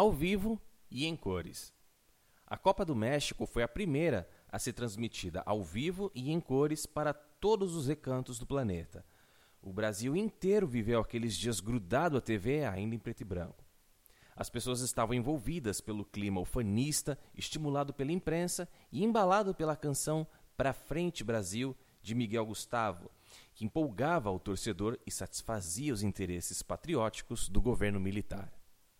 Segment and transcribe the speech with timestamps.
[0.00, 0.58] ao vivo
[0.90, 1.74] e em cores.
[2.46, 6.86] A Copa do México foi a primeira a ser transmitida ao vivo e em cores
[6.86, 9.04] para todos os recantos do planeta.
[9.60, 13.62] O Brasil inteiro viveu aqueles dias grudado à TV, ainda em preto e branco.
[14.34, 20.26] As pessoas estavam envolvidas pelo clima ufanista, estimulado pela imprensa e embalado pela canção
[20.56, 23.10] Pra Frente Brasil, de Miguel Gustavo,
[23.54, 28.59] que empolgava o torcedor e satisfazia os interesses patrióticos do governo militar.